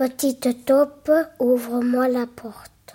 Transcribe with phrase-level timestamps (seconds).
[0.00, 2.94] Petite taupe, ouvre-moi la porte.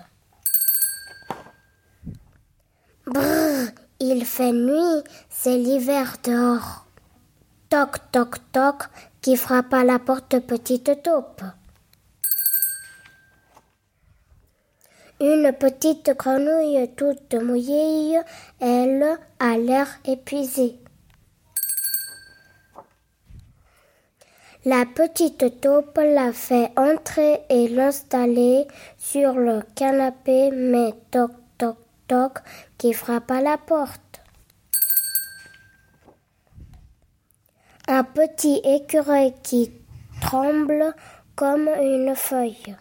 [3.06, 3.68] Brrr,
[4.00, 6.84] il fait nuit, c'est l'hiver dehors.
[7.68, 8.82] Toc, toc, toc,
[9.20, 11.44] qui frappe à la porte petite taupe.
[15.20, 18.18] Une petite grenouille toute mouillée,
[18.58, 20.80] elle a l'air épuisée.
[24.68, 28.66] La petite taupe l'a fait entrer et l'installer
[28.98, 31.76] sur le canapé, mais toc toc
[32.08, 32.38] toc
[32.76, 34.22] qui frappe à la porte.
[37.86, 39.70] Un petit écureuil qui
[40.20, 40.96] tremble
[41.36, 42.74] comme une feuille.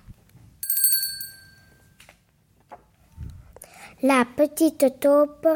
[4.01, 5.47] La petite taupe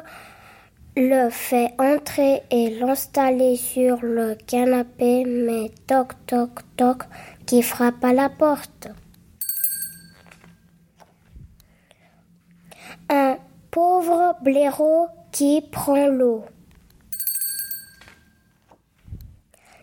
[0.96, 7.04] le fait entrer et l'installer sur le canapé, mais toc toc toc
[7.46, 8.90] qui frappe à la porte.
[13.10, 13.38] Un
[13.72, 16.44] pauvre blaireau qui prend l'eau.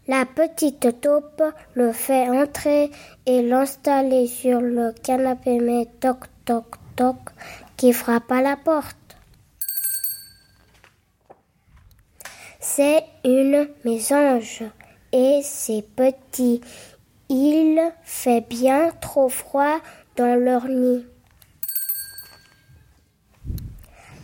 [0.09, 1.43] La petite taupe
[1.75, 2.91] le fait entrer
[3.27, 7.17] et l'installer sur le canapé, mais toc toc toc
[7.77, 9.06] qui frappe à la porte.
[12.69, 14.65] C'est une mésange
[15.13, 16.61] et c'est petit.
[17.29, 19.79] Il fait bien trop froid
[20.17, 21.07] dans leur nid.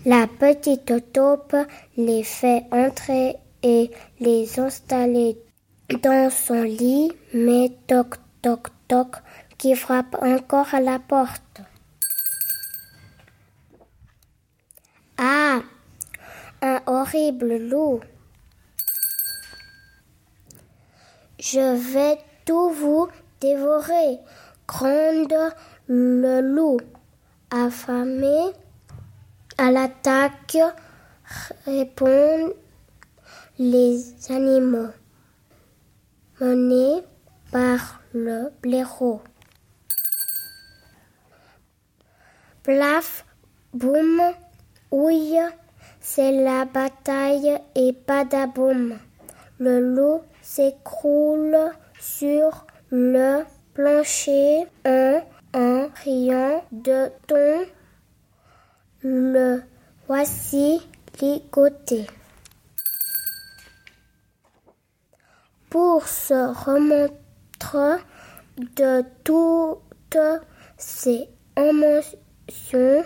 [0.05, 1.55] La petite taupe
[1.97, 5.39] les fait entrer et les installer
[6.03, 9.15] dans son lit, mais toc toc toc
[9.57, 11.61] qui frappe encore à la porte.
[15.17, 15.61] Ah,
[16.61, 18.01] un horrible loup.
[21.53, 23.09] Je vais tout vous
[23.43, 24.21] dévorer,
[24.67, 25.35] gronde
[25.87, 26.79] le loup.
[27.51, 28.53] Affamé
[29.59, 30.57] à l'attaque,
[31.67, 32.55] répondent
[33.59, 34.93] les animaux
[36.41, 37.03] menés
[37.51, 39.21] par le blaireau.
[42.63, 43.27] Plaf,
[43.75, 44.23] boum,
[44.91, 45.43] ouille,
[46.01, 48.97] c'est la bataille et badaboum.
[49.65, 51.57] Le loup s'écroule
[52.01, 55.21] sur le plancher en,
[55.55, 57.65] en riant de ton.
[59.05, 59.63] Le
[60.09, 60.81] voici
[61.21, 62.09] ligoté.
[65.71, 68.03] Pour se remonter
[68.77, 70.19] de toutes
[70.77, 73.05] ces émotions,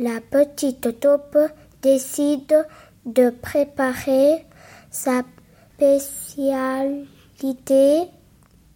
[0.00, 1.38] la petite taupe
[1.80, 2.66] décide
[3.06, 4.44] de préparer
[4.90, 5.22] sa
[5.76, 6.98] spécialité,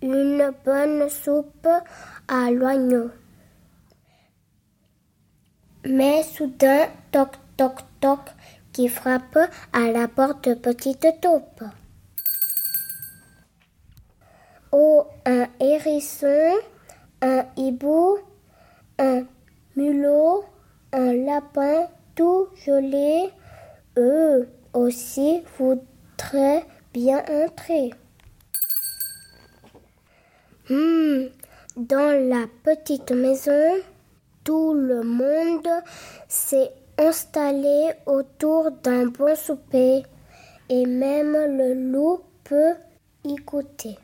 [0.02, 1.68] une bonne soupe
[2.28, 3.10] à l'oignon.
[5.84, 8.20] Mais soudain, toc toc toc,
[8.72, 9.38] qui frappe
[9.72, 11.62] à la porte petite taupe.
[14.72, 16.54] Oh, un hérisson,
[17.22, 18.18] un hibou,
[18.98, 19.24] un
[19.76, 20.44] mulot,
[20.92, 23.30] un lapin tout joli,
[23.96, 26.64] eux aussi voudraient
[26.96, 27.90] bien entrer.
[30.70, 31.26] Hmm,
[31.76, 33.74] dans la petite maison,
[34.44, 35.68] tout le monde
[36.26, 40.04] s'est installé autour d'un bon souper
[40.70, 42.76] et même le loup peut
[43.24, 43.98] y goûter.